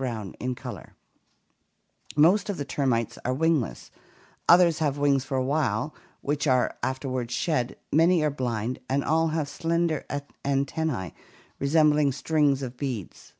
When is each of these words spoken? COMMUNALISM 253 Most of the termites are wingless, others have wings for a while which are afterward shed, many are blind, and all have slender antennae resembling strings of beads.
COMMUNALISM 0.00 0.34
253 0.54 2.22
Most 2.22 2.48
of 2.48 2.56
the 2.56 2.64
termites 2.64 3.18
are 3.24 3.34
wingless, 3.34 3.90
others 4.48 4.78
have 4.78 4.96
wings 4.96 5.24
for 5.24 5.36
a 5.36 5.42
while 5.42 5.92
which 6.20 6.46
are 6.46 6.76
afterward 6.84 7.32
shed, 7.32 7.76
many 7.92 8.22
are 8.22 8.30
blind, 8.30 8.78
and 8.88 9.02
all 9.02 9.30
have 9.34 9.48
slender 9.48 10.04
antennae 10.44 11.12
resembling 11.58 12.12
strings 12.12 12.62
of 12.62 12.76
beads. 12.76 13.34